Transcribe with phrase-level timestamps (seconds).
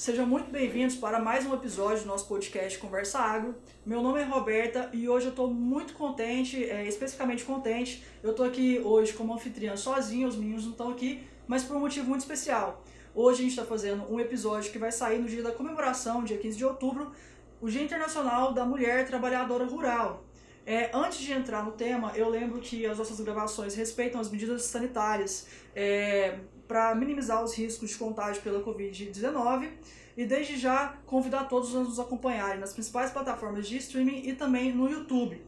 [0.00, 3.54] Sejam muito bem-vindos para mais um episódio do nosso podcast Conversa Agro.
[3.84, 8.02] Meu nome é Roberta e hoje eu estou muito contente, é, especificamente contente.
[8.22, 11.80] Eu estou aqui hoje como anfitriã sozinho, os meninos não estão aqui, mas por um
[11.80, 12.82] motivo muito especial.
[13.14, 16.38] Hoje a gente está fazendo um episódio que vai sair no dia da comemoração, dia
[16.38, 17.12] 15 de outubro,
[17.60, 20.24] o Dia Internacional da Mulher Trabalhadora Rural.
[20.64, 24.62] É, antes de entrar no tema, eu lembro que as nossas gravações respeitam as medidas
[24.62, 26.38] sanitárias é,
[26.70, 29.70] para minimizar os riscos de contágio pela Covid-19
[30.16, 34.72] e desde já convidar todos a nos acompanharem nas principais plataformas de streaming e também
[34.72, 35.42] no YouTube.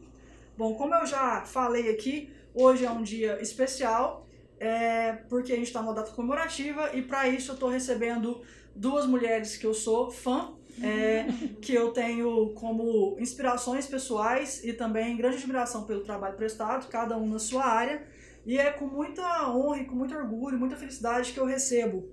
[0.57, 4.27] Bom, como eu já falei aqui, hoje é um dia especial
[4.59, 8.41] é, porque a gente está numa data comemorativa e para isso eu estou recebendo
[8.75, 11.25] duas mulheres que eu sou fã é,
[11.61, 17.29] que eu tenho como inspirações pessoais e também grande admiração pelo trabalho prestado, cada um
[17.29, 18.03] na sua área.
[18.45, 22.11] E é com muita honra e com muito orgulho, muita felicidade que eu recebo,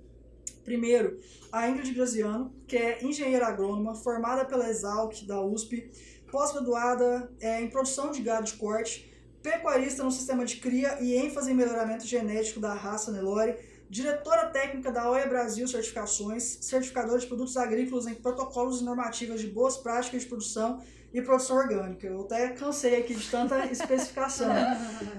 [0.63, 1.19] primeiro,
[1.51, 5.91] a Ingrid Graziano, que é engenheira agrônoma, formada pela Exalc da USP,
[6.31, 9.11] pós-graduada é, em produção de gado de corte,
[9.43, 13.57] pecuarista no sistema de cria e ênfase em melhoramento genético da raça Nelore,
[13.91, 19.47] diretora técnica da OEA Brasil Certificações, certificadora de produtos agrícolas em protocolos e normativas de
[19.47, 20.81] boas práticas de produção
[21.13, 22.07] e produção orgânica.
[22.07, 24.47] Eu até cansei aqui de tanta especificação.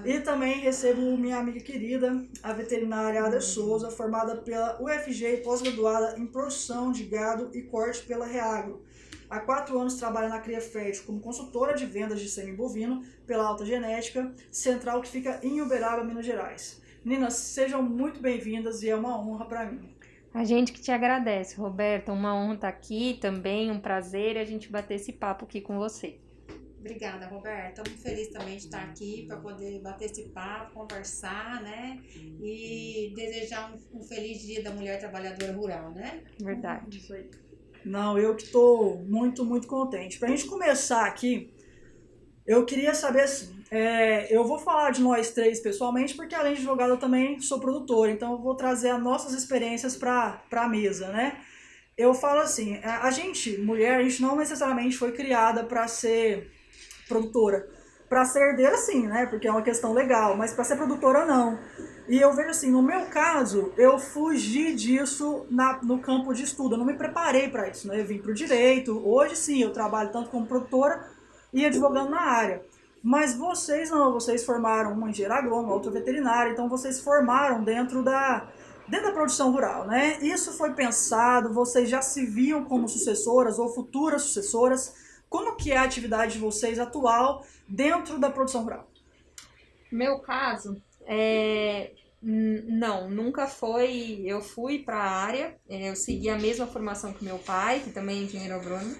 [0.03, 6.19] e também recebo minha amiga querida, a veterinária Ada Souza, formada pela UFG e pós-graduada
[6.19, 8.81] em produção de gado e corte pela Reagro.
[9.29, 13.45] Há quatro anos trabalha na Cria Fértil como consultora de vendas de sêmen bovino pela
[13.45, 16.81] Alta Genética, central que fica em Uberaba, Minas Gerais.
[17.03, 19.93] Meninas, sejam muito bem-vindas e é uma honra para mim.
[20.33, 22.13] A gente que te agradece, Roberta.
[22.13, 25.77] Uma honra estar tá aqui também, um prazer a gente bater esse papo aqui com
[25.77, 26.17] você.
[26.79, 27.81] Obrigada, Roberta.
[27.81, 32.01] Estou muito feliz também de estar aqui para poder bater esse papo, conversar, né?
[32.41, 36.23] E desejar um, um, feliz dia da mulher trabalhadora rural, né?
[36.39, 36.97] Verdade.
[36.97, 37.29] Isso aí.
[37.83, 40.17] Não, eu que estou muito, muito contente.
[40.17, 41.53] Para a gente começar aqui,
[42.45, 46.59] eu queria saber assim, é, eu vou falar de nós três pessoalmente, porque além de
[46.59, 51.07] advogado eu também sou produtor, então eu vou trazer as nossas experiências para a mesa,
[51.07, 51.39] né?
[51.97, 56.51] Eu falo assim, a gente, mulher, a gente não necessariamente foi criada para ser
[57.07, 57.67] produtora.
[58.07, 59.25] Para ser herdeira, sim, né?
[59.25, 61.57] Porque é uma questão legal, mas para ser produtora, não.
[62.07, 66.75] E eu vejo assim, no meu caso, eu fugi disso na, no campo de estudo,
[66.75, 67.99] eu não me preparei para isso, né?
[67.99, 71.09] Eu vim para o direito, hoje sim, eu trabalho tanto como produtora
[71.51, 72.63] e advogando na área.
[73.03, 78.49] Mas vocês não, vocês formaram uma engenheira agrônoma, outra veterinária, então vocês formaram dentro da,
[78.87, 80.19] dentro da produção rural, né?
[80.21, 84.95] Isso foi pensado, vocês já se viam como sucessoras ou futuras sucessoras.
[85.27, 88.87] Como que é a atividade de vocês atual dentro da produção rural?
[89.91, 91.91] Meu caso, é,
[92.21, 94.21] não, nunca foi.
[94.25, 97.91] Eu fui para a área, é, eu segui a mesma formação que meu pai, que
[97.91, 98.95] também é engenheiro agrônomo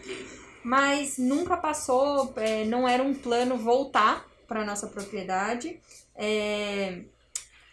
[0.64, 5.80] mas nunca passou, é, não era um plano voltar para nossa propriedade.
[6.16, 7.02] É,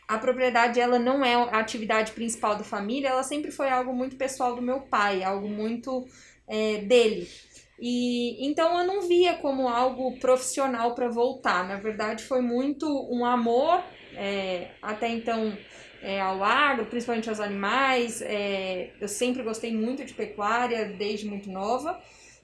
[0.09, 4.17] a propriedade ela não é a atividade principal da família, ela sempre foi algo muito
[4.17, 6.05] pessoal do meu pai, algo muito
[6.49, 7.29] é, dele.
[7.81, 11.67] E então eu não via como algo profissional para voltar.
[11.67, 13.83] Na verdade, foi muito um amor
[14.15, 15.57] é, até então
[16.03, 18.21] é, ao agro, principalmente aos animais.
[18.21, 21.99] É, eu sempre gostei muito de pecuária desde muito nova.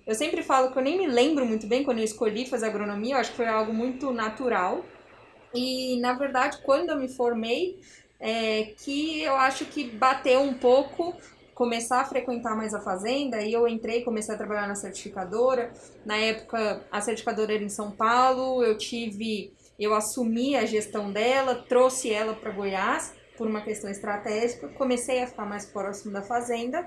[0.07, 3.15] Eu sempre falo que eu nem me lembro muito bem quando eu escolhi fazer agronomia,
[3.15, 4.85] eu acho que foi algo muito natural.
[5.53, 7.81] E, na verdade, quando eu me formei,
[8.21, 11.13] é, que eu acho que bateu um pouco
[11.55, 15.73] começar a frequentar mais a fazenda e eu entrei, comecei a trabalhar na certificadora.
[16.05, 21.65] Na época, a certificadora era em São Paulo, eu tive, eu assumi a gestão dela,
[21.69, 26.87] trouxe ela para Goiás por uma questão estratégica, comecei a ficar mais próximo da fazenda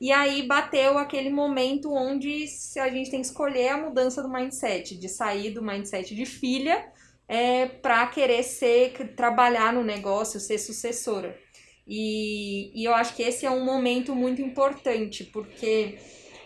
[0.00, 2.44] e aí bateu aquele momento onde
[2.78, 6.92] a gente tem que escolher a mudança do mindset, de sair do mindset de filha
[7.26, 11.36] é, para querer ser, trabalhar no negócio, ser sucessora.
[11.86, 15.98] E, e eu acho que esse é um momento muito importante, porque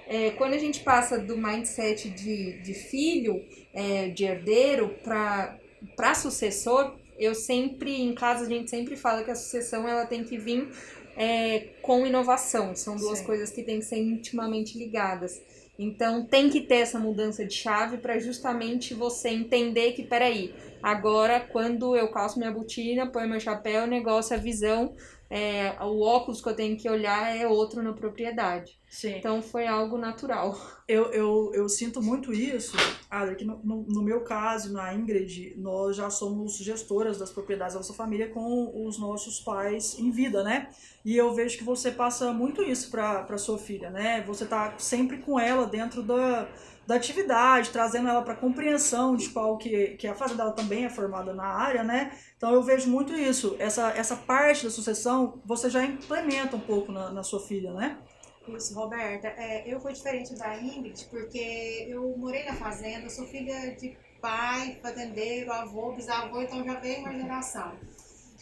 [0.06, 3.44] é, quando a gente passa do mindset de, de filho,
[3.74, 9.34] é, de herdeiro, para sucessor, eu sempre, em casa, a gente sempre fala que a
[9.34, 10.68] sucessão ela tem que vir
[11.16, 12.74] é, com inovação.
[12.74, 13.24] São duas Sim.
[13.24, 15.40] coisas que têm que ser intimamente ligadas.
[15.78, 21.38] Então tem que ter essa mudança de chave para justamente você entender que, peraí, Agora,
[21.38, 24.92] quando eu calço minha botina, ponho meu chapéu, o negócio, a visão,
[25.34, 28.78] é, o óculos que eu tenho que olhar é outro na propriedade.
[28.86, 29.16] Sim.
[29.16, 30.54] Então foi algo natural.
[30.86, 32.76] Eu, eu, eu sinto muito isso,
[33.10, 37.72] Adri, que no, no, no meu caso, na Ingrid, nós já somos gestoras das propriedades
[37.72, 40.68] da nossa família com os nossos pais em vida, né?
[41.02, 44.22] E eu vejo que você passa muito isso para sua filha, né?
[44.26, 46.46] Você tá sempre com ela dentro da,
[46.86, 50.90] da atividade, trazendo ela para compreensão de qual que, que a fazenda dela também é
[50.90, 52.16] formada na área, né?
[52.36, 56.90] Então eu vejo muito isso, essa, essa parte da sucessão você já implementa um pouco
[56.90, 57.98] na, na sua filha, né?
[58.48, 59.28] Isso, Roberta.
[59.28, 64.78] É, eu fui diferente da Ingrid porque eu morei na fazenda, sou filha de pai,
[64.82, 67.72] fazendeiro, avô, bisavô, então já veio uma geração.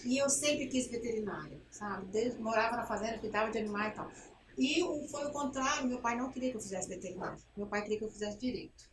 [0.04, 2.06] E eu sempre quis veterinária, sabe?
[2.06, 4.10] Desde, morava na fazenda, cuidava de animais e tal.
[4.60, 7.38] E foi o contrário, meu pai não queria que eu fizesse veterinária.
[7.56, 8.90] Meu pai queria que eu fizesse direito.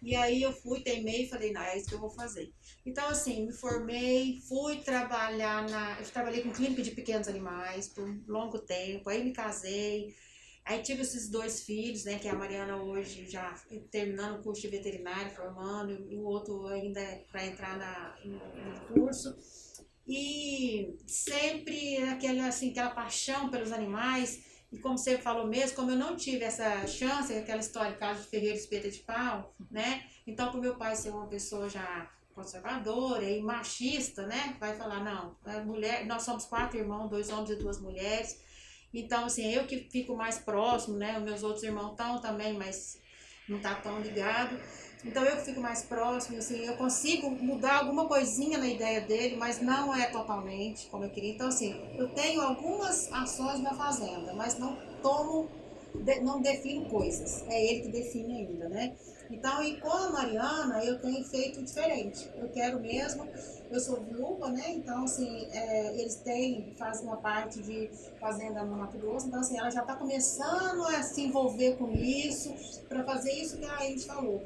[0.00, 2.52] E aí eu fui, teimei e falei, não, é isso que eu vou fazer.
[2.86, 5.98] Então, assim, me formei, fui trabalhar na.
[5.98, 10.14] Eu trabalhei com clínica de pequenos animais por um longo tempo, aí me casei.
[10.64, 12.18] Aí tive esses dois filhos, né?
[12.18, 13.52] Que a Mariana hoje já
[13.90, 18.94] terminando o curso de veterinário, formando, e o outro ainda é para entrar na, no
[18.94, 19.36] curso.
[20.06, 24.53] E sempre aquela, assim, aquela paixão pelos animais.
[24.74, 28.26] E como você falou mesmo, como eu não tive essa chance, aquela história caso de
[28.26, 30.04] Ferreira Espeta de Pau, né?
[30.26, 34.56] Então, para o meu pai ser uma pessoa já conservadora e machista, né?
[34.58, 38.42] Vai falar, não, mulher, nós somos quatro irmãos, dois homens e duas mulheres.
[38.92, 41.18] Então, assim, eu que fico mais próximo, né?
[41.18, 43.00] Os meus outros irmãos estão também, mas
[43.48, 44.58] não tá tão ligado.
[45.04, 49.60] Então eu fico mais próximo, assim, eu consigo mudar alguma coisinha na ideia dele, mas
[49.60, 51.32] não é totalmente como eu queria.
[51.32, 55.48] Então, assim, eu tenho algumas ações na fazenda, mas não tomo,
[56.22, 57.44] não defino coisas.
[57.48, 58.94] É ele que define ainda, né?
[59.30, 62.30] Então, e com a Mariana, eu tenho feito diferente.
[62.36, 63.28] Eu quero mesmo,
[63.70, 64.70] eu sou viúva, né?
[64.70, 69.58] Então, assim, é, eles têm, fazem uma parte de fazenda no Mato Grosso, então, assim,
[69.58, 72.54] ela já está começando a se envolver com isso,
[72.88, 74.42] para fazer isso que a gente falou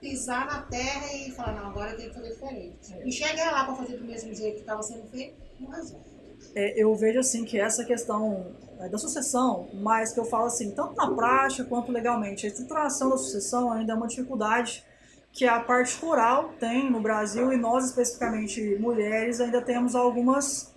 [0.00, 2.94] pisar na terra e falar, não, agora eu tenho que fazer diferente.
[3.04, 6.10] E chegar lá para fazer do mesmo jeito que estava sendo feito, não resolve.
[6.54, 10.70] É, eu vejo assim que essa questão é, da sucessão, mas que eu falo assim,
[10.70, 14.84] tanto na prática quanto legalmente, a estruturação da sucessão ainda é uma dificuldade
[15.32, 20.74] que a parte rural tem no Brasil e nós especificamente mulheres ainda temos algumas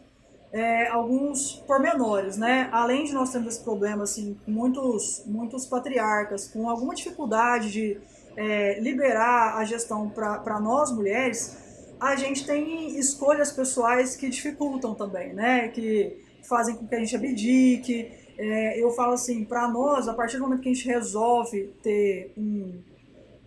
[0.51, 2.69] é, alguns pormenores, né?
[2.71, 8.00] Além de nós termos esse problema assim, muitos muitos patriarcas com alguma dificuldade de
[8.35, 11.57] é, liberar a gestão para nós mulheres,
[12.00, 15.69] a gente tem escolhas pessoais que dificultam também, né?
[15.69, 18.12] Que fazem com que a gente abdique.
[18.38, 22.33] É, eu falo assim, para nós, a partir do momento que a gente resolve ter
[22.38, 22.81] um,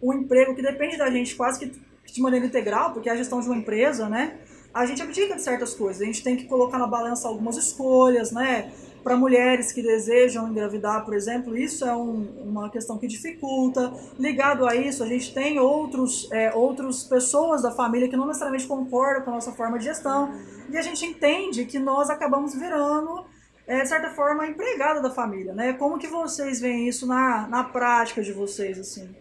[0.03, 3.41] um emprego que depende da gente quase que de maneira integral, porque é a gestão
[3.41, 4.39] de uma empresa, né?
[4.73, 6.01] A gente abdica de certas coisas.
[6.01, 8.73] A gente tem que colocar na balança algumas escolhas, né?
[9.07, 13.93] Para mulheres que desejam engravidar, por exemplo, isso é um, uma questão que dificulta.
[14.19, 18.67] Ligado a isso, a gente tem outros, é, outras pessoas da família que não necessariamente
[18.67, 20.35] concordam com a nossa forma de gestão.
[20.69, 23.25] E a gente entende que nós acabamos virando,
[23.65, 25.55] é, de certa forma, empregada da família.
[25.55, 25.75] Né?
[25.75, 28.77] Como que vocês veem isso na, na prática de vocês?
[28.77, 29.15] assim?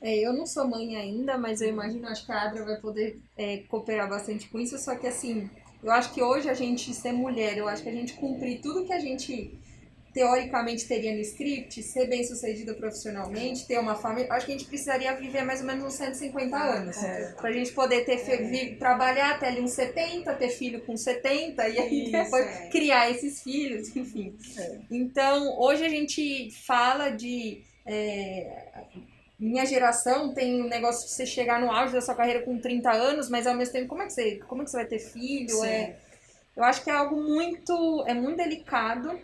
[0.00, 3.20] É, eu não sou mãe ainda, mas eu imagino, acho que a Adra vai poder
[3.36, 5.50] é, cooperar bastante com isso, só que assim,
[5.82, 8.84] eu acho que hoje a gente ser mulher, eu acho que a gente cumprir tudo
[8.84, 9.58] que a gente
[10.12, 14.66] teoricamente teria no script, ser bem sucedida profissionalmente, ter uma família, acho que a gente
[14.66, 17.02] precisaria viver mais ou menos uns 150 ah, anos.
[17.02, 17.32] É.
[17.40, 18.74] Pra gente poder ter é.
[18.74, 22.68] trabalhar até ali uns 70, ter filho com 70 e aí Isso, depois é.
[22.68, 24.36] criar esses filhos, enfim.
[24.58, 24.78] É.
[24.90, 27.62] Então, hoje a gente fala de.
[29.40, 32.92] Minha geração tem um negócio de você chegar no auge da sua carreira com 30
[32.92, 34.98] anos, mas ao mesmo tempo, como é que você, como é que você vai ter
[34.98, 35.64] filho?
[35.64, 35.96] É,
[36.54, 39.18] eu acho que é algo muito, é muito delicado.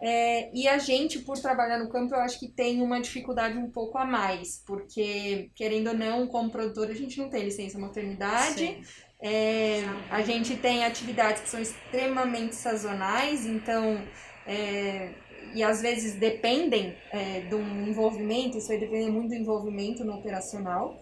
[0.00, 3.68] É, e a gente, por trabalhar no campo, eu acho que tem uma dificuldade um
[3.68, 8.80] pouco a mais, porque, querendo ou não, como produtor, a gente não tem licença maternidade.
[9.20, 14.00] É, a gente tem atividades que são extremamente sazonais, então
[14.46, 15.10] é,
[15.54, 20.14] e às vezes dependem é, de um envolvimento, isso vai depender muito do envolvimento no
[20.14, 20.96] operacional,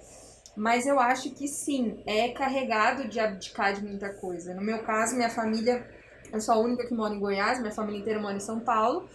[0.56, 4.54] mas eu acho que sim, é carregado de abdicar de muita coisa.
[4.54, 5.86] No meu caso, minha família,
[6.32, 9.06] eu sou a única que mora em Goiás, minha família inteira mora em São Paulo,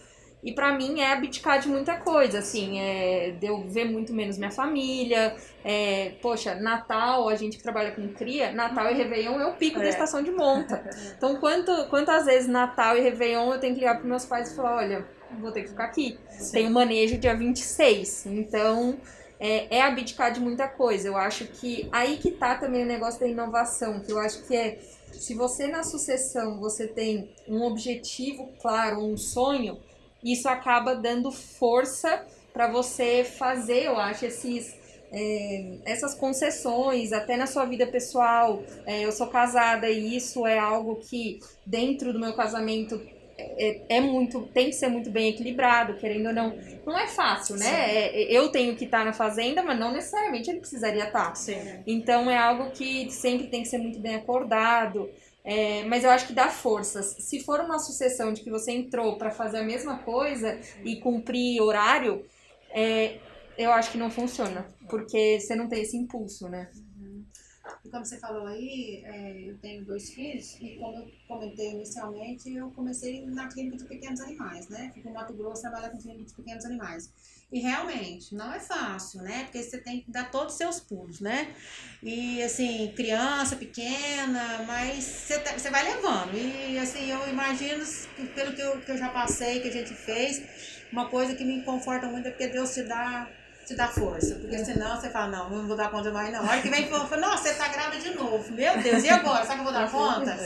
[0.42, 4.36] e para mim é abdicar de muita coisa, assim, é, de eu ver muito menos
[4.36, 5.36] minha família.
[5.64, 9.78] É, poxa, Natal, a gente que trabalha com cria, Natal e Réveillon é o pico
[9.78, 9.82] é.
[9.82, 10.82] da estação de monta.
[11.16, 14.56] Então, quanto, quantas vezes Natal e Réveillon eu tenho que ligar para meus pais e
[14.56, 15.06] falar: olha,
[15.40, 16.18] vou ter que ficar aqui.
[16.30, 16.52] Sim.
[16.52, 18.26] Tem o manejo dia 26.
[18.26, 18.98] Então,
[19.38, 21.08] é, é abdicar de muita coisa.
[21.08, 24.56] Eu acho que aí que tá também o negócio da inovação, que eu acho que
[24.56, 24.78] é
[25.12, 29.78] se você na sucessão você tem um objetivo claro, um sonho,
[30.22, 34.74] isso acaba dando força para você fazer, eu acho, esses
[35.14, 38.62] é, essas concessões, até na sua vida pessoal.
[38.86, 43.00] É, eu sou casada e isso é algo que, dentro do meu casamento,
[43.38, 46.56] é, é, muito, tem que ser muito bem equilibrado, querendo ou não.
[46.86, 47.96] Não é fácil, né?
[47.96, 51.34] É, eu tenho que estar na fazenda, mas não necessariamente ele precisaria estar.
[51.34, 51.54] Sim.
[51.86, 55.08] Então é algo que sempre tem que ser muito bem acordado.
[55.44, 57.16] É, mas eu acho que dá forças.
[57.18, 61.60] Se for uma sucessão de que você entrou para fazer a mesma coisa e cumprir
[61.60, 62.24] horário,
[62.70, 63.18] é,
[63.58, 66.70] eu acho que não funciona, porque você não tem esse impulso, né?
[67.84, 72.52] E como você falou aí, é, eu tenho dois filhos e como eu comentei inicialmente,
[72.52, 74.90] eu comecei na clínica de pequenos animais, né?
[74.94, 77.12] Fico no Mato Grosso trabalhar com clínica de pequenos animais.
[77.52, 79.44] E realmente, não é fácil, né?
[79.44, 81.54] Porque você tem que dar todos os seus pulos, né?
[82.02, 86.34] E assim, criança pequena, mas você, tá, você vai levando.
[86.34, 87.84] E assim, eu imagino,
[88.34, 90.42] pelo que eu, que eu já passei, que a gente fez,
[90.90, 93.30] uma coisa que me conforta muito é porque Deus te dá
[93.66, 94.34] te dá força.
[94.36, 96.40] Porque senão você fala, não, não vou dar conta mais não.
[96.40, 98.52] A hora que vem fala, nossa, você tá grávida de novo.
[98.52, 99.42] Meu Deus, e agora?
[99.42, 100.38] Será que eu vou dar conta?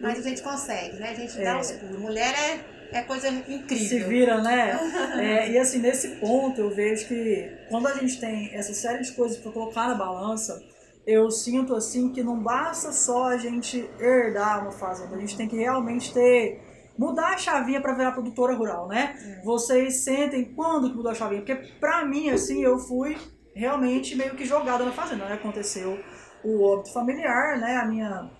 [0.00, 1.10] Mas a gente consegue, né?
[1.10, 1.98] A gente dá os pulos.
[2.00, 3.88] Mulher é, é coisa incrível.
[3.88, 4.78] Se vira, né?
[5.18, 9.12] É, e assim, nesse ponto eu vejo que quando a gente tem essa série de
[9.12, 10.62] coisas para colocar na balança,
[11.06, 15.48] eu sinto assim que não basta só a gente herdar uma fazenda, a gente tem
[15.48, 16.60] que realmente ter
[16.96, 19.16] mudar a chavinha para virar produtora rural, né?
[19.20, 19.44] É.
[19.44, 21.40] Vocês sentem quando que mudou a chavinha?
[21.40, 23.16] Porque para mim, assim, eu fui
[23.54, 25.34] realmente meio que jogada na fazenda, né?
[25.34, 25.98] Aconteceu
[26.44, 27.76] o óbito familiar, né?
[27.76, 28.30] A minha,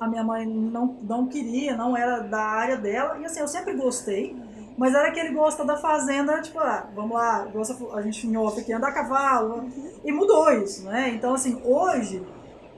[0.00, 3.74] a minha mãe não, não queria, não era da área dela, e assim, eu sempre
[3.74, 4.36] gostei,
[4.76, 8.58] mas era aquele gosta da fazenda, tipo, ah, vamos lá, gosta, a gente em off
[8.60, 9.92] aqui anda a cavalo, uhum.
[10.04, 11.10] e mudou isso, né?
[11.10, 12.24] Então, assim, hoje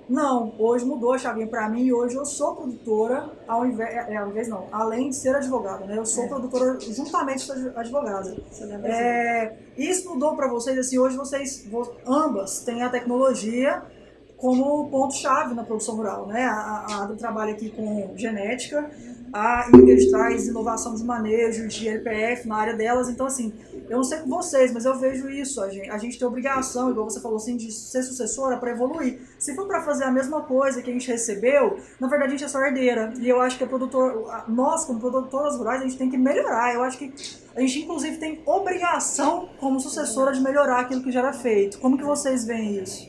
[0.08, 4.16] não, hoje mudou a chavinha para mim e hoje eu sou produtora, ao invés, é,
[4.16, 5.98] ao invés não, além de ser advogada, né?
[5.98, 6.28] Eu sou é.
[6.28, 8.36] produtora juntamente com a advogada.
[8.84, 11.68] É, isso mudou para vocês, assim, hoje vocês
[12.06, 13.82] ambas têm a tecnologia
[14.36, 16.44] como ponto-chave na produção rural, né?
[16.44, 18.88] A, a Ada trabalha aqui com genética,
[19.32, 23.52] a Ingrid traz inovação de manejo de LPF na área delas, então assim,
[23.88, 26.90] eu não sei com vocês, mas eu vejo isso, a gente, a gente tem obrigação,
[26.90, 29.20] igual você falou assim, de ser sucessora para evoluir.
[29.38, 32.44] Se for para fazer a mesma coisa que a gente recebeu, na verdade a gente
[32.44, 35.98] é só herdeira, e eu acho que a produtor, nós como produtoras rurais, a gente
[35.98, 37.12] tem que melhorar, eu acho que
[37.54, 41.78] a gente inclusive tem obrigação como sucessora de melhorar aquilo que já era feito.
[41.78, 43.08] Como que vocês veem isso?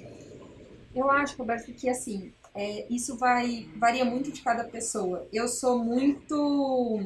[0.95, 5.27] Eu acho, Roberto, que assim, é, isso vai varia muito de cada pessoa.
[5.31, 6.99] Eu sou muito.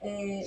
[0.00, 0.40] É,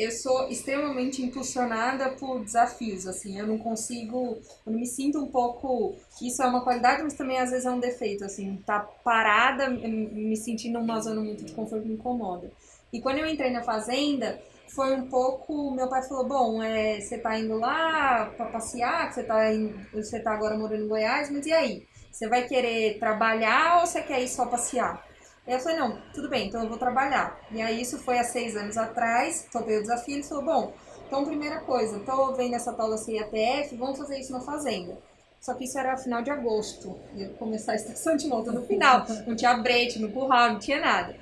[0.00, 5.94] eu sou extremamente impulsionada por desafios, assim, eu não consigo, eu me sinto um pouco,
[6.22, 10.36] isso é uma qualidade, mas também às vezes é um defeito, assim, tá parada, me
[10.36, 12.50] sentindo numa zona muito de conforto me incomoda.
[12.92, 14.40] E quando eu entrei na fazenda,
[14.74, 19.22] foi um pouco, meu pai falou, bom, é, você tá indo lá para passear, você
[19.22, 21.86] tá, in, você tá agora morando em Goiás, mas e aí?
[22.10, 25.04] Você vai querer trabalhar ou você quer ir só passear?
[25.46, 27.40] Aí eu falei, não, tudo bem, então eu vou trabalhar.
[27.50, 30.74] E aí isso foi há seis anos atrás, topei o desafio e falou, bom,
[31.06, 34.96] então primeira coisa, tô vendo essa tal da CIATF, vamos fazer isso na fazenda.
[35.40, 39.06] Só que isso era final de agosto, ia começar a estação de monta no final,
[39.26, 41.16] não tinha brete no curral, não tinha nada.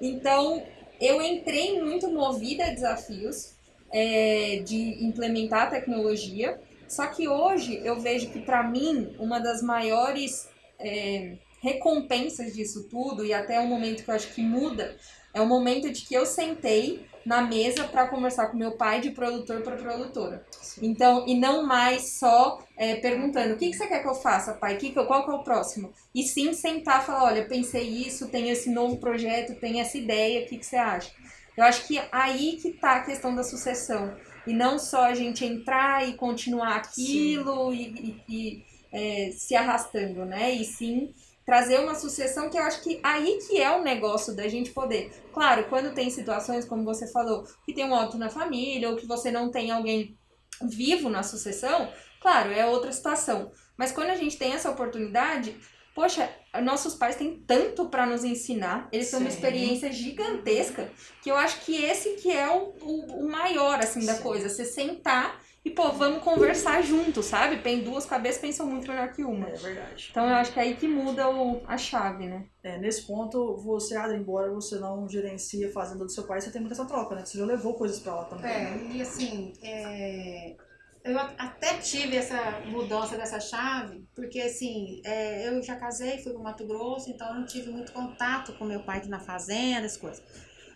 [0.00, 0.62] Então,
[1.00, 3.54] eu entrei muito movida a desafios
[3.90, 9.62] é, de implementar a tecnologia, só que hoje eu vejo que, para mim, uma das
[9.62, 10.46] maiores
[10.78, 14.96] é, recompensas disso tudo, e até o momento que eu acho que muda,
[15.32, 19.12] é o momento de que eu sentei na mesa para conversar com meu pai de
[19.12, 20.44] produtor para produtora.
[20.60, 20.88] Sim.
[20.88, 24.54] Então, e não mais só é, perguntando o que, que você quer que eu faça,
[24.54, 25.92] pai, que, qual que é o próximo?
[26.12, 30.44] E sim sentar e falar, olha, pensei isso, tem esse novo projeto, tem essa ideia,
[30.44, 31.12] o que, que você acha?
[31.56, 34.16] Eu acho que aí que tá a questão da sucessão.
[34.44, 37.76] E não só a gente entrar e continuar aquilo sim.
[37.76, 40.50] e, e, e é, se arrastando, né?
[40.50, 44.46] E sim trazer uma sucessão que eu acho que aí que é o negócio da
[44.48, 45.12] gente poder.
[45.32, 49.06] Claro, quando tem situações, como você falou, que tem um óbito na família ou que
[49.06, 50.16] você não tem alguém
[50.62, 53.50] vivo na sucessão, claro, é outra situação.
[53.76, 55.56] Mas quando a gente tem essa oportunidade,
[55.94, 56.30] poxa,
[56.62, 60.90] nossos pais têm tanto para nos ensinar, eles têm uma experiência gigantesca,
[61.22, 64.06] que eu acho que esse que é o, o, o maior, assim, Sim.
[64.06, 67.58] da coisa, você sentar e, pô, vamos conversar junto, sabe?
[67.58, 69.48] Tem duas cabeças pensam muito melhor que uma.
[69.48, 70.08] É verdade.
[70.10, 72.46] Então eu acho que é aí que muda o, a chave, né?
[72.62, 76.50] É, nesse ponto, você, Adri, embora você não gerencie a fazenda do seu pai, você
[76.50, 77.24] tem muita essa troca, né?
[77.24, 78.50] Você já levou coisas pra lá também.
[78.50, 80.56] É, e assim, é
[81.04, 86.40] eu até tive essa mudança dessa chave, porque assim, é, eu já casei, fui para
[86.40, 89.96] Mato Grosso, então eu não tive muito contato com meu pai aqui na fazenda, as
[89.96, 90.22] coisas.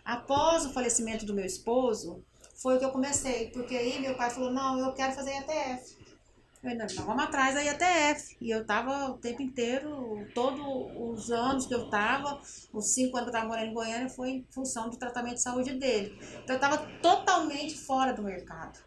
[0.03, 2.23] Após o falecimento do meu esposo,
[2.57, 5.95] foi o que eu comecei, porque aí meu pai falou, não, eu quero fazer IATF.
[6.63, 8.35] Eu ainda não, vamos atrás da IATF.
[8.41, 10.59] E eu tava o tempo inteiro, todos
[10.95, 12.41] os anos que eu tava,
[12.73, 15.43] os cinco anos que eu tava morando em Goiânia, foi em função do tratamento de
[15.43, 16.17] saúde dele.
[16.43, 18.79] Então eu tava totalmente fora do mercado,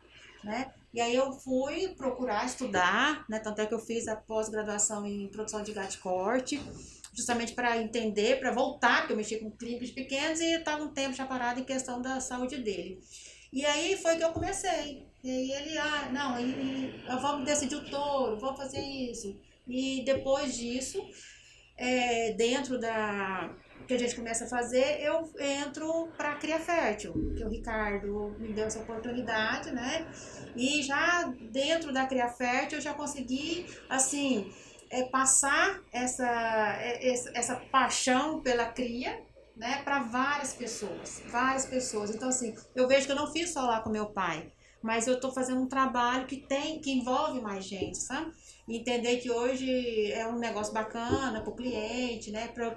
[0.43, 0.73] né?
[0.93, 3.39] E aí eu fui procurar estudar, né?
[3.39, 6.61] Tanto é que eu fiz a pós-graduação em produção de gato corte,
[7.15, 11.15] justamente para entender, para voltar, porque eu mexi com clínicos pequenos e estava um tempo
[11.15, 13.01] já parado em questão da saúde dele.
[13.53, 15.07] E aí foi que eu comecei.
[15.23, 19.39] E ele, ah, não, e, e, vamos decidir o touro, vamos fazer isso.
[19.69, 20.99] E depois disso,
[21.77, 23.55] é, dentro da
[23.87, 28.53] que a gente começa a fazer, eu entro para Cria Fértil, que o Ricardo me
[28.53, 30.07] deu essa oportunidade, né?
[30.55, 34.53] E já dentro da Cria Fértil eu já consegui, assim,
[34.91, 39.21] é, passar essa, é, essa paixão pela cria,
[39.61, 42.11] né, para várias pessoas, várias pessoas.
[42.11, 44.51] Então, assim, eu vejo que eu não fiz só lá com meu pai,
[44.83, 48.33] mas eu estou fazendo um trabalho que tem, que envolve mais gente, sabe?
[48.67, 52.71] E entender que hoje é um negócio bacana para o cliente, né, para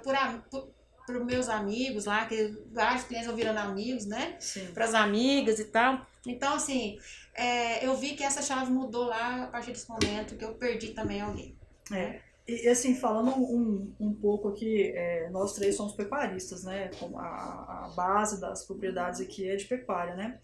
[1.06, 4.38] para os meus amigos lá, que vários clientes vão virando amigos, né?
[4.72, 6.06] Para as amigas e tal.
[6.26, 6.98] Então, assim,
[7.34, 10.88] é, eu vi que essa chave mudou lá a partir desse momento que eu perdi
[10.94, 11.58] também alguém.
[11.92, 12.20] É.
[12.46, 16.90] E assim, falando um, um pouco aqui, é, nós três somos pecuaristas, né?
[17.16, 20.38] A, a base das propriedades aqui é de pecuária, né?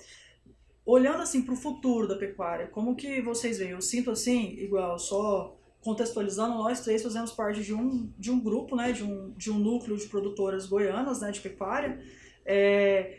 [0.85, 3.73] Olhando assim para o futuro da pecuária, como que vocês veem?
[3.73, 8.75] Eu sinto assim, igual, só contextualizando, nós três fazemos parte de um, de um grupo,
[8.75, 8.93] né?
[8.93, 11.31] De um, de um núcleo de produtoras goianas, né?
[11.31, 12.01] De pecuária.
[12.47, 13.19] É,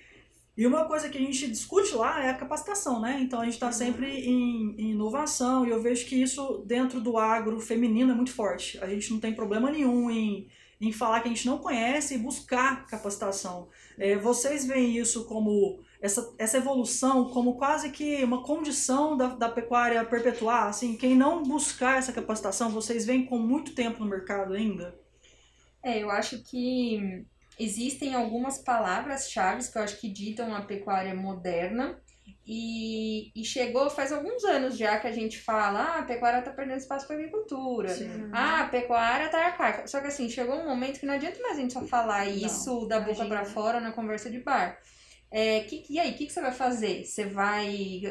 [0.58, 3.20] e uma coisa que a gente discute lá é a capacitação, né?
[3.22, 7.18] Então a gente está sempre em, em, inovação e eu vejo que isso dentro do
[7.18, 8.78] agro feminino é muito forte.
[8.80, 10.48] A gente não tem problema nenhum em,
[10.80, 13.70] em falar que a gente não conhece e buscar capacitação.
[13.98, 19.48] É, vocês veem isso como essa, essa evolução como quase que uma condição da, da
[19.48, 20.68] pecuária perpetuar?
[20.68, 25.00] Assim, quem não buscar essa capacitação, vocês veem com muito tempo no mercado ainda?
[25.82, 27.26] É, eu acho que
[27.64, 32.00] existem algumas palavras-chave que eu acho que ditam a pecuária moderna.
[32.46, 36.52] E, e, chegou faz alguns anos já que a gente fala, ah, a pecuária tá
[36.52, 37.90] perdendo espaço para agricultura.
[37.90, 38.30] Sim.
[38.34, 39.86] Ah, a pecuária tá arcaica.
[39.88, 42.34] Só que assim, chegou um momento que não adianta mais a gente só falar não,
[42.34, 44.78] isso da boca para fora na conversa de bar.
[45.30, 47.06] É, que, e aí, o que, que você vai fazer?
[47.06, 48.02] Você vai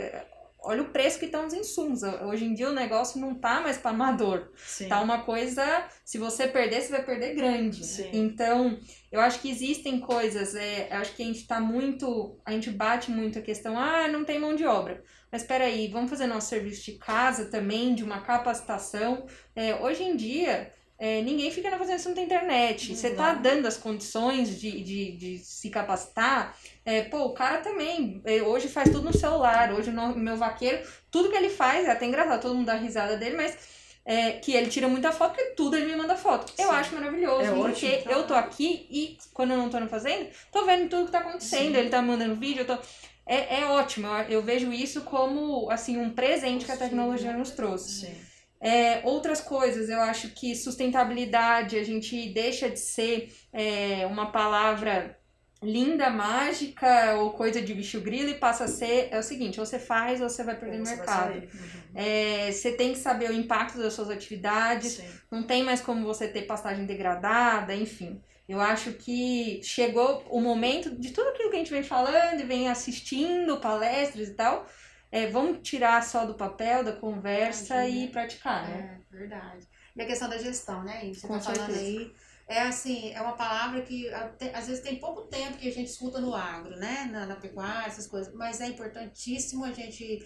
[0.63, 2.03] olha o preço que estão os insumos.
[2.03, 4.51] Hoje em dia o negócio não tá mais para amador.
[4.57, 4.89] Sim.
[4.89, 7.85] Tá uma coisa, se você perder, você vai perder grande.
[7.85, 8.11] Sim.
[8.13, 8.79] Então,
[9.11, 12.71] eu acho que existem coisas, é, eu acho que a gente tá muito, a gente
[12.71, 15.03] bate muito a questão, ah, não tem mão de obra.
[15.31, 19.27] Mas espera aí, vamos fazer nosso serviço de casa também, de uma capacitação.
[19.55, 22.95] É, hoje em dia, é, ninguém fica na fazenda se não tem internet.
[22.95, 26.55] Você tá dando as condições de, de, de se capacitar.
[26.85, 29.73] É, pô, o cara também, é, hoje faz tudo no celular.
[29.73, 33.17] Hoje o meu vaqueiro, tudo que ele faz, é até engraçado, todo mundo dá risada
[33.17, 33.57] dele, mas
[34.05, 36.53] é, que ele tira muita foto, porque tudo ele me manda foto.
[36.55, 36.65] Sim.
[36.65, 39.89] Eu acho maravilhoso, é porque ótimo, eu tô aqui e quando eu não tô na
[39.89, 41.73] fazenda, tô vendo tudo que tá acontecendo.
[41.73, 41.77] Sim.
[41.77, 42.79] Ele tá mandando vídeo, eu tô.
[43.27, 47.53] É, é ótimo, eu, eu vejo isso como assim um presente que a tecnologia nos
[47.53, 48.07] trouxe.
[48.07, 48.30] Sim.
[48.61, 55.19] É, outras coisas, eu acho que sustentabilidade, a gente deixa de ser é, uma palavra
[55.63, 59.67] linda, mágica ou coisa de bicho grilo e passa a ser é o seguinte, ou
[59.67, 61.35] você faz ou você vai perder o mercado.
[61.35, 61.81] Uhum.
[61.95, 65.09] É, você tem que saber o impacto das suas atividades, Sim.
[65.31, 68.21] não tem mais como você ter pastagem degradada, enfim.
[68.49, 72.45] Eu acho que chegou o momento de tudo aquilo que a gente vem falando e
[72.45, 74.67] vem assistindo palestras e tal,
[75.13, 79.01] é, vamos tirar só do papel, da conversa e praticar, né?
[79.13, 79.67] É, verdade.
[79.97, 81.13] E a questão da gestão, né?
[81.13, 81.67] Você Com tá certeza.
[81.67, 82.13] falando aí.
[82.47, 84.09] É assim, é uma palavra que
[84.53, 87.09] às vezes tem pouco tempo que a gente escuta no agro, né?
[87.13, 88.35] Na, na pecuária, essas coisas.
[88.35, 90.19] Mas é importantíssimo a gente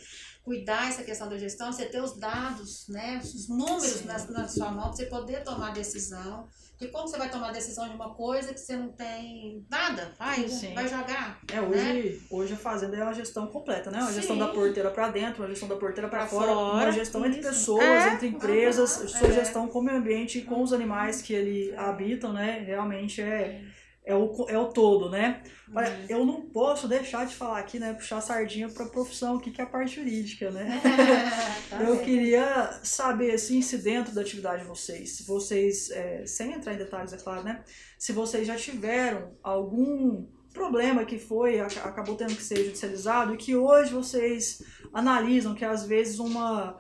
[0.43, 3.21] cuidar essa questão da gestão, você ter os dados, né?
[3.23, 6.49] Os números na, na sua mão, para você poder tomar decisão.
[6.85, 10.13] Porque como você vai tomar decisão de uma coisa que você não tem nada?
[10.19, 10.75] Vai, Sim.
[10.75, 11.41] vai jogar.
[11.51, 12.19] É, hoje, né?
[12.31, 13.99] hoje a fazenda é uma gestão completa, né?
[13.99, 14.15] Uma Sim.
[14.15, 17.31] gestão da porteira para dentro, uma gestão da porteira para fora, fora, uma gestão Isso.
[17.31, 18.15] entre pessoas, é.
[18.15, 19.09] entre empresas, uhum.
[19.09, 19.33] sua é.
[19.33, 22.63] gestão com o meio ambiente e com os animais que ele habitam, né?
[22.67, 23.61] Realmente é é
[24.13, 25.43] o, é o todo, né?
[25.75, 26.07] Olha, uhum.
[26.09, 27.95] eu não posso deixar de falar aqui, né?
[27.95, 30.79] Puxar sardinha para a profissão, o que, que é a parte jurídica, né?
[31.71, 32.05] tá eu bem.
[32.05, 36.79] queria saber, assim, se dentro da atividade de vocês, se vocês, é, sem entrar em
[36.79, 37.65] detalhes, é claro, né?
[37.99, 43.55] Se vocês já tiveram algum problema que foi, acabou tendo que ser judicializado, e que
[43.55, 44.63] hoje vocês
[44.93, 46.79] analisam que às vezes uma,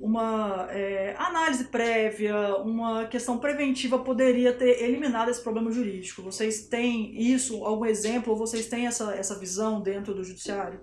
[0.00, 6.22] uma é, análise prévia, uma questão preventiva poderia ter eliminado esse problema jurídico.
[6.22, 10.80] Vocês têm isso, algum exemplo, ou vocês têm essa, essa visão dentro do judiciário?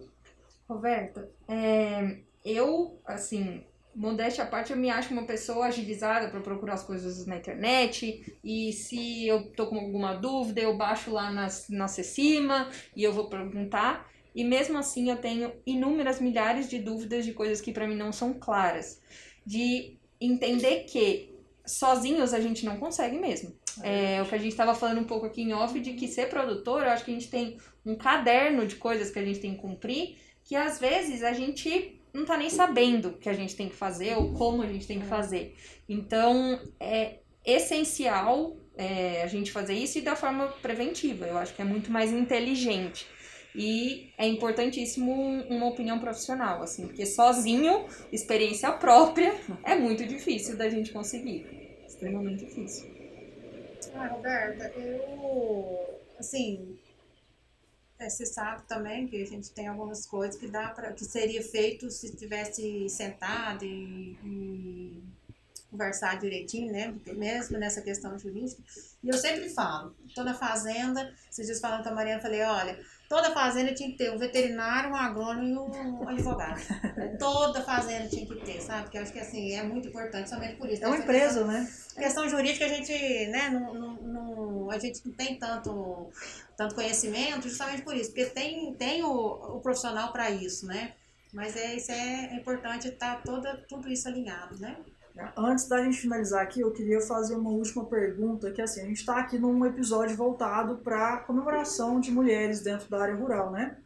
[0.69, 3.63] Roberta, é, eu, assim,
[3.95, 8.37] modéstia à parte, eu me acho uma pessoa agilizada para procurar as coisas na internet.
[8.43, 13.13] E se eu tô com alguma dúvida, eu baixo lá na, na Cecima e eu
[13.13, 14.11] vou perguntar.
[14.35, 18.11] E mesmo assim eu tenho inúmeras milhares de dúvidas de coisas que para mim não
[18.11, 19.01] são claras.
[19.45, 21.33] De entender que
[21.65, 23.55] sozinhos a gente não consegue mesmo.
[23.81, 26.29] É, o que a gente estava falando um pouco aqui em off de que ser
[26.29, 29.53] produtor, eu acho que a gente tem um caderno de coisas que a gente tem
[29.53, 33.55] que cumprir, que às vezes a gente não tá nem sabendo o que a gente
[33.55, 35.55] tem que fazer ou como a gente tem que fazer.
[35.87, 41.25] Então, é essencial é, a gente fazer isso e da forma preventiva.
[41.25, 43.05] Eu acho que é muito mais inteligente.
[43.53, 45.13] E é importantíssimo
[45.49, 51.45] uma opinião profissional, assim, porque sozinho, experiência própria, é muito difícil da gente conseguir.
[51.87, 52.93] Extremamente difícil.
[53.93, 56.77] Ah, Roberta, eu, assim,
[57.97, 61.41] é, você sabe também que a gente tem algumas coisas que dá para que seria
[61.41, 65.03] feito se tivesse sentado e, e
[65.71, 66.93] conversar direitinho, né?
[67.13, 68.61] Mesmo nessa questão jurídica.
[69.03, 73.31] E eu sempre falo, estou na fazenda, dias falando com a Mariana, falei, olha, toda
[73.31, 76.61] fazenda tinha que ter um veterinário, um agrônomo e um advogado.
[77.19, 78.83] toda fazenda tinha que ter, sabe?
[78.83, 80.83] Porque eu acho que assim, é muito importante, somente por isso.
[80.83, 81.71] É uma empresa, questão, né?
[81.95, 82.93] Questão jurídica a gente,
[83.27, 86.11] né, não, não, a gente não tem tanto
[86.57, 90.93] tanto conhecimento, justamente por isso, porque tem, tem o, o profissional para isso, né?
[91.33, 94.77] Mas é, isso é, é importante estar tá toda, tudo isso alinhado, né?
[95.37, 98.97] Antes da gente finalizar aqui, eu queria fazer uma última pergunta, que assim, a gente
[98.97, 103.77] está aqui num episódio voltado para comemoração de mulheres dentro da área rural, né?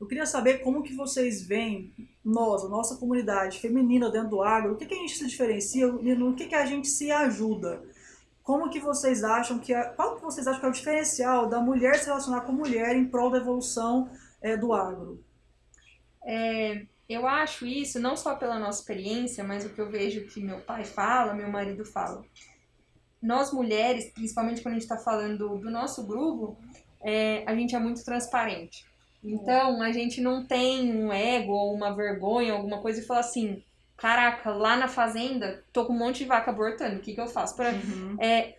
[0.00, 1.92] Eu queria saber como que vocês veem
[2.24, 5.86] nós, a nossa comunidade feminina dentro do agro, o que, que a gente se diferencia
[5.86, 7.82] e no que, que a gente se ajuda.
[8.42, 11.60] Como que vocês acham que é, qual que vocês acham que é o diferencial da
[11.60, 14.08] mulher se relacionar com mulher em prol da evolução
[14.40, 15.22] é, do agro?
[16.24, 20.40] É, eu acho isso não só pela nossa experiência, mas o que eu vejo que
[20.40, 22.22] meu pai fala, meu marido fala.
[23.20, 26.56] Nós mulheres, principalmente quando a gente está falando do nosso grupo,
[27.02, 28.84] é, a gente é muito transparente.
[29.24, 33.62] Então, a gente não tem um ego ou uma vergonha, alguma coisa e fala assim:
[33.96, 37.26] caraca, lá na fazenda, tô com um monte de vaca abortando, o que que eu
[37.26, 37.56] faço?
[37.56, 38.16] Pra, uhum.
[38.20, 38.56] é,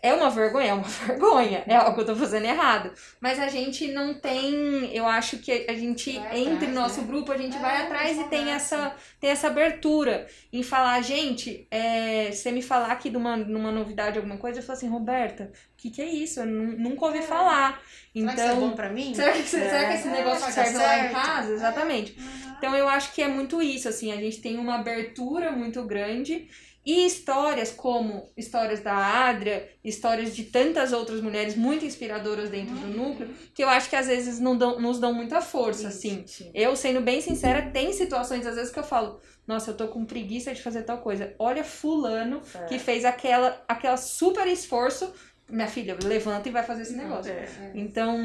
[0.00, 0.68] é uma vergonha?
[0.68, 1.64] É uma vergonha.
[1.66, 2.92] É algo que eu tô fazendo errado.
[3.20, 4.94] Mas a gente não tem.
[4.94, 7.06] Eu acho que a gente, vai entre atrás, nosso né?
[7.08, 11.66] grupo, a gente é, vai atrás e tem essa, tem essa abertura em falar, gente,
[11.70, 15.50] é, você me falar aqui de uma, numa novidade, alguma coisa, eu falo assim, Roberta,
[15.74, 16.40] o que, que é isso?
[16.40, 17.22] Eu nunca ouvi é.
[17.22, 17.80] falar.
[18.14, 19.14] Então, será que é bom pra mim?
[19.14, 20.12] Será que, será que esse é.
[20.12, 21.52] negócio serve lá em casa?
[21.52, 22.16] Exatamente.
[22.18, 22.54] Uhum.
[22.58, 26.48] Então eu acho que é muito isso, assim, a gente tem uma abertura muito grande
[26.84, 32.86] e histórias como histórias da Adria, histórias de tantas outras mulheres muito inspiradoras dentro do
[32.86, 36.24] núcleo, que eu acho que às vezes não dão, nos dão muita força, assim.
[36.54, 40.04] Eu, sendo bem sincera, tem situações às vezes que eu falo, nossa, eu tô com
[40.04, 41.34] preguiça de fazer tal coisa.
[41.38, 42.64] Olha fulano é.
[42.64, 45.12] que fez aquela, aquela super esforço.
[45.48, 47.32] Minha filha, levanta e vai fazer esse negócio.
[47.32, 47.72] É.
[47.74, 48.18] Então,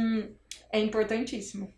[0.72, 1.74] é importantíssimo.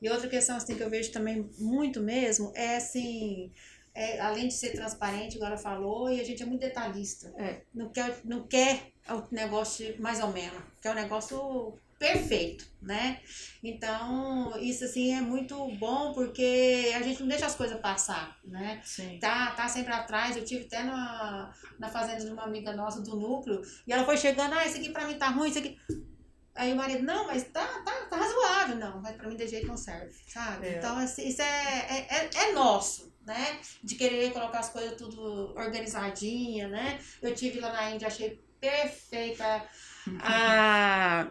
[0.00, 3.50] E outra questão assim, que eu vejo também muito mesmo é assim
[3.98, 7.34] é, além de ser transparente, agora falou, e a gente é muito detalhista.
[7.36, 7.62] É.
[7.74, 13.20] Não, quer, não quer o negócio mais ou menos, quer o negócio perfeito, né?
[13.60, 18.80] Então, isso assim é muito bom porque a gente não deixa as coisas passar, né?
[18.84, 19.18] Sim.
[19.18, 20.36] Tá, tá sempre atrás.
[20.36, 24.16] Eu tive até na, na fazenda de uma amiga nossa do núcleo, e ela foi
[24.16, 25.76] chegando, ah, isso aqui pra mim tá ruim, isso aqui.
[26.54, 29.66] Aí o marido, não, mas tá, tá, tá razoável, não, mas pra mim de jeito
[29.66, 30.68] não serve, sabe?
[30.68, 30.78] É.
[30.78, 33.58] Então, assim, isso é, é, é, é nosso, né?
[33.84, 36.98] De querer colocar as coisas tudo organizadinha, né?
[37.22, 39.62] Eu tive lá na Índia, achei perfeita
[40.20, 41.30] a,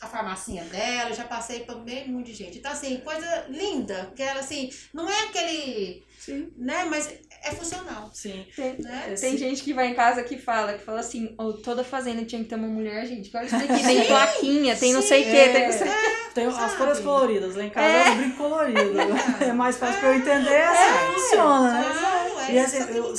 [0.00, 2.58] a farmacinha dela, já passei por bem muito de gente.
[2.58, 6.50] Então, assim, coisa linda, que ela, assim, não é aquele, Sim.
[6.56, 6.86] né?
[6.86, 8.10] Mas é funcional.
[8.12, 8.46] Sim.
[8.56, 9.14] Tem, né?
[9.20, 12.42] tem gente que vai em casa que fala, que fala assim, oh, toda fazenda tinha
[12.42, 13.30] que ter uma mulher, gente.
[13.36, 16.05] Olha isso daqui, tem plaquinha, tem não sei o que, tem não sei o que.
[16.36, 18.92] Tem as cores coloridas, lá em casa é, é brinco colorido.
[19.40, 21.12] É mais fácil pra eu entender, é assim é.
[21.14, 21.84] funciona, né?
[22.48, 23.14] É, e assim, eu,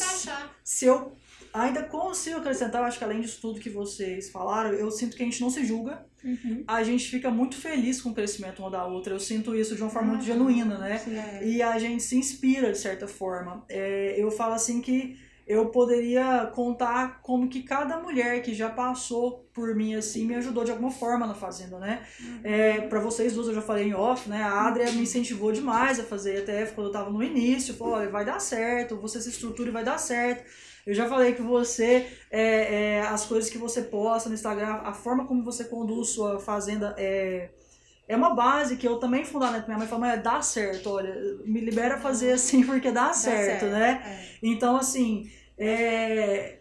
[0.63, 1.17] se eu
[1.51, 5.23] ainda consigo acrescentar, eu acho que além disso tudo que vocês falaram, eu sinto que
[5.23, 6.05] a gente não se julga.
[6.23, 6.63] Uhum.
[6.67, 9.15] A gente fica muito feliz com o crescimento uma da outra.
[9.15, 11.01] Eu sinto isso de uma forma muito genuína, né?
[11.41, 11.47] É.
[11.47, 13.65] E a gente se inspira, de certa forma.
[13.67, 19.47] É, eu falo assim que eu poderia contar como que cada mulher que já passou
[19.53, 22.05] por mim assim me ajudou de alguma forma na fazenda, né?
[22.19, 22.39] Uhum.
[22.43, 24.43] É, para vocês duas eu já falei em off, né?
[24.43, 28.09] A Adria me incentivou demais a fazer ETF quando eu tava no início, falou, olha,
[28.09, 30.43] vai dar certo, você se estrutura e vai dar certo.
[30.85, 34.93] Eu já falei que você, é, é, as coisas que você posta no Instagram, a
[34.93, 37.49] forma como você conduz sua fazenda é,
[38.07, 39.65] é uma base que eu também fundamento.
[39.65, 43.61] Minha mãe falou, mas dá certo, olha, me libera fazer assim porque dá, dá certo,
[43.61, 44.01] certo, né?
[44.05, 44.37] É.
[44.41, 46.57] Então, assim, é,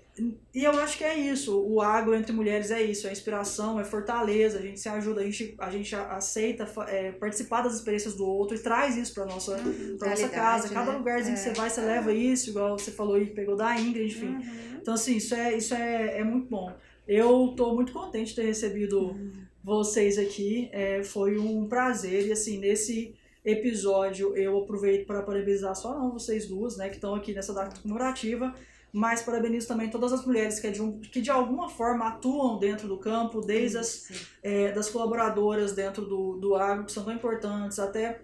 [0.55, 1.61] e eu acho que é isso.
[1.61, 5.25] O agro entre mulheres é isso, é inspiração, é fortaleza, a gente se ajuda, a
[5.25, 9.57] gente, a gente aceita é, participar das experiências do outro e traz isso para nossa,
[9.59, 10.71] uhum, pra nossa casa.
[10.71, 10.99] Cada né?
[10.99, 11.37] lugarzinho é.
[11.37, 14.29] que você vai, você leva isso, igual você falou e pegou da Ingrid, enfim.
[14.29, 14.79] Uhum.
[14.81, 16.73] Então, assim, isso é, isso é, é muito bom.
[17.07, 19.33] Eu tô muito contente de ter recebido uhum.
[19.67, 20.71] Vocês aqui.
[20.73, 22.29] É, foi um prazer.
[22.29, 27.15] E assim, nesse episódio eu aproveito para parabenizar só não vocês duas, né, que estão
[27.15, 28.55] aqui nessa data comemorativa
[28.93, 32.59] mas parabenizo também todas as mulheres que, é de, um, que de alguma forma atuam
[32.59, 34.11] dentro do campo, desde as
[34.43, 38.23] é, das colaboradoras dentro do, do agro, que são tão importantes, até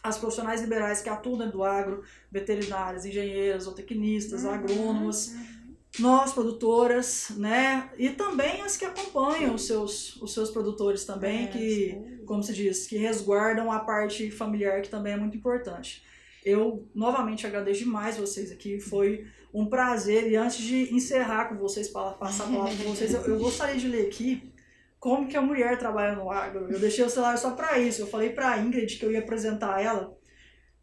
[0.00, 5.44] as profissionais liberais que atuam dentro do agro, veterinárias, engenheiras, zootecnistas, uhum, agrônomos, uhum.
[5.98, 7.90] Nós produtoras, né?
[7.98, 12.24] E também as que acompanham os seus, os seus produtores também, é, que, sim.
[12.24, 16.02] como se diz, que resguardam a parte familiar, que também é muito importante.
[16.44, 20.30] Eu novamente agradeço demais vocês aqui, foi um prazer.
[20.30, 23.76] E antes de encerrar com vocês, para passar a palavra com vocês, eu, eu, gostaria
[23.76, 24.50] de ler aqui
[24.98, 26.72] como que a mulher trabalha no agro.
[26.72, 28.00] Eu deixei o celular só para isso.
[28.00, 30.16] Eu falei para a Ingrid que eu ia apresentar ela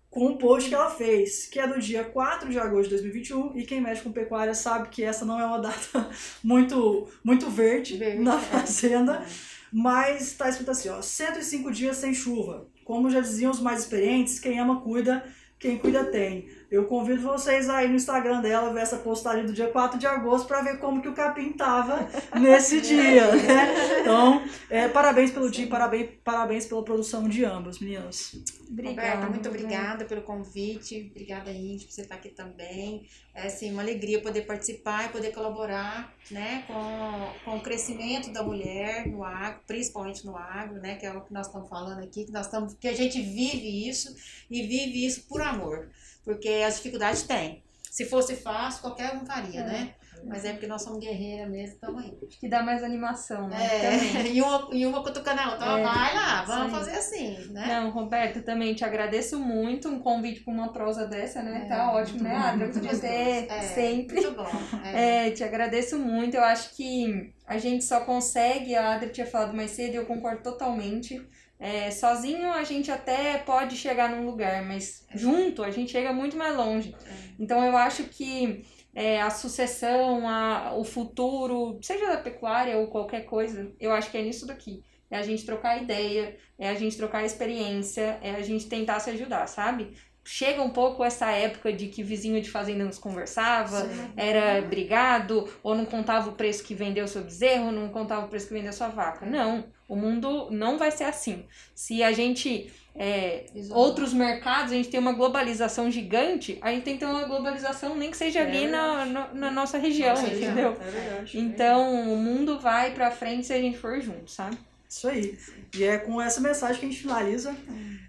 [0.09, 3.57] com um post que ela fez, que é do dia 4 de agosto de 2021,
[3.57, 6.09] e quem mexe com pecuária sabe que essa não é uma data
[6.43, 8.39] muito, muito verde, verde na é.
[8.39, 9.25] fazenda, é.
[9.71, 12.67] mas está escrito assim, ó, 105 dias sem chuva.
[12.83, 15.23] Como já diziam os mais experientes, quem ama cuida,
[15.59, 16.49] quem cuida tem.
[16.71, 20.47] Eu convido vocês aí no Instagram dela ver essa postagem do dia 4 de agosto
[20.47, 22.07] para ver como que o capim tava
[22.39, 24.01] nesse dia, né?
[24.01, 28.35] Então, é, parabéns pelo dia, parabéns, parabéns pela produção de ambas, meninas.
[28.69, 31.09] Obrigada, Roberta, muito obrigada pelo convite.
[31.09, 33.07] Obrigada, Índia, por você estar aqui também.
[33.33, 38.43] É assim, uma alegria poder participar e poder colaborar né, com, com o crescimento da
[38.43, 42.25] mulher no agro, principalmente no agro, né, que é o que nós estamos falando aqui,
[42.25, 44.15] que, nós estamos, que a gente vive isso
[44.51, 45.89] e vive isso por amor
[46.29, 47.63] porque as dificuldades tem.
[47.89, 49.65] Se fosse fácil, qualquer um faria, é.
[49.65, 49.95] né?
[50.25, 52.17] Mas é porque nós somos guerreiras mesmo, estamos aí.
[52.27, 53.57] Acho que dá mais animação, né?
[53.61, 57.65] É, e uma, e uma cutucando a outra, é, vai lá, vamos fazer assim, né?
[57.67, 61.63] Não, Roberto, também te agradeço muito um convite para uma prosa dessa, né?
[61.65, 62.67] É, tá ótimo, né, Adra?
[62.67, 64.21] Podia ter é, sempre.
[64.21, 64.49] Muito bom.
[64.83, 65.27] É.
[65.27, 65.31] é.
[65.31, 66.35] te agradeço muito.
[66.35, 70.05] Eu acho que a gente só consegue, a Adra tinha falado mais cedo, e eu
[70.05, 71.25] concordo totalmente
[71.59, 76.37] é, sozinho a gente até pode chegar num lugar, mas junto a gente chega muito
[76.37, 76.95] mais longe.
[77.05, 77.13] É.
[77.37, 78.63] Então eu acho que
[78.95, 84.17] é, a sucessão, a, o futuro, seja da pecuária ou qualquer coisa, eu acho que
[84.17, 84.83] é nisso daqui.
[85.11, 89.09] É a gente trocar ideia, é a gente trocar experiência, é a gente tentar se
[89.09, 89.97] ajudar, sabe?
[90.23, 94.11] Chega um pouco essa época de que vizinho de fazenda nos conversava, Sim.
[94.15, 98.47] era brigado, ou não contava o preço que vendeu seu bezerro, não contava o preço
[98.47, 99.25] que vendeu sua vaca.
[99.25, 101.45] Não, o mundo não vai ser assim.
[101.73, 102.71] Se a gente.
[102.95, 107.23] É, outros mercados, a gente tem uma globalização gigante, a gente tem que ter uma
[107.23, 110.75] globalização, nem que seja é ali na, na, na, nossa região, nossa entendeu?
[110.81, 111.39] É verdade.
[111.39, 114.57] Então, o mundo vai pra frente se a gente for junto, sabe?
[114.89, 115.37] Isso aí.
[115.77, 117.55] E é com essa mensagem que a gente finaliza.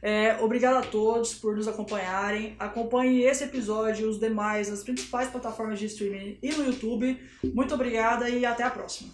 [0.01, 2.57] É, obrigado a todos por nos acompanharem.
[2.59, 7.21] Acompanhe esse episódio e os demais nas principais plataformas de streaming e no YouTube.
[7.45, 9.11] Muito obrigada e até a próxima.